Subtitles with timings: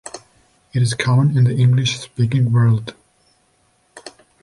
[0.73, 2.95] It is common in the English-speaking world.